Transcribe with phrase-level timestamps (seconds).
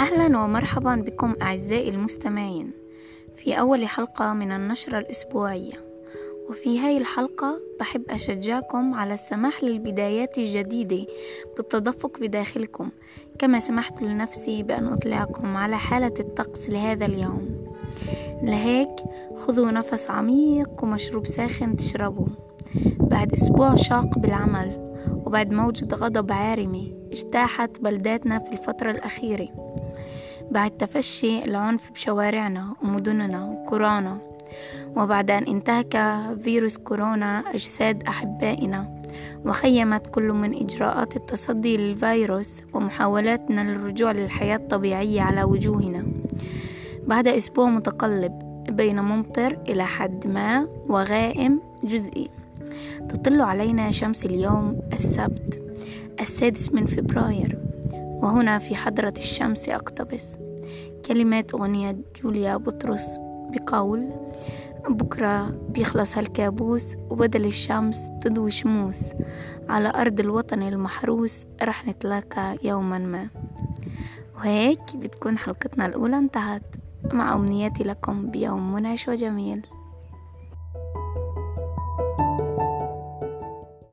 [0.00, 2.70] أهلا ومرحبا بكم أعزائي المستمعين
[3.36, 5.72] في أول حلقة من النشرة الأسبوعية.
[6.48, 11.06] وفي هاي الحلقة بحب أشجعكم على السماح للبدايات الجديدة
[11.56, 12.90] بالتدفق بداخلكم
[13.38, 17.66] كما سمحت لنفسي بأن أطلعكم على حالة الطقس لهذا اليوم.
[18.42, 18.96] لهيك
[19.36, 22.28] خذوا نفس عميق ومشروب ساخن تشربوه.
[23.00, 24.94] بعد أسبوع شاق بالعمل
[25.26, 29.48] وبعد موجة غضب عارمة اجتاحت بلداتنا في الفترة الأخيرة.
[30.50, 34.18] بعد تفشي العنف بشوارعنا ومدننا وقرانا
[34.96, 39.02] وبعد أن انتهك فيروس كورونا أجساد أحبائنا
[39.44, 46.06] وخيمت كل من إجراءات التصدي للفيروس ومحاولاتنا للرجوع للحياة الطبيعية على وجوهنا.
[47.06, 52.28] بعد أسبوع متقلب بين ممطر إلى حد ما وغائم جزئي.
[53.08, 55.60] تطل علينا شمس اليوم السبت
[56.20, 57.69] السادس من فبراير.
[58.22, 60.26] وهنا في حضرة الشمس أقتبس.
[61.06, 63.16] كلمات أغنية جوليا بطرس
[63.50, 64.10] بقول
[64.88, 69.12] بكرة بيخلص هالكابوس وبدل الشمس تضوي شموس.
[69.68, 73.28] على أرض الوطن المحروس رح نتلاقى يوما ما.
[74.36, 76.62] وهيك بتكون حلقتنا الأولى انتهت.
[77.12, 79.66] مع أمنياتي لكم بيوم منعش وجميل.